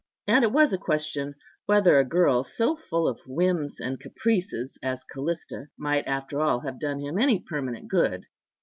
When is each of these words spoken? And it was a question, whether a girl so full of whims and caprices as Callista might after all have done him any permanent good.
And 0.25 0.43
it 0.43 0.51
was 0.51 0.73
a 0.73 0.79
question, 0.79 1.35
whether 1.67 1.99
a 1.99 2.03
girl 2.03 2.41
so 2.41 2.75
full 2.75 3.07
of 3.07 3.19
whims 3.27 3.79
and 3.79 3.99
caprices 3.99 4.79
as 4.81 5.03
Callista 5.03 5.67
might 5.77 6.07
after 6.07 6.41
all 6.41 6.61
have 6.61 6.79
done 6.79 6.99
him 7.01 7.19
any 7.19 7.37
permanent 7.39 7.87
good. 7.87 8.25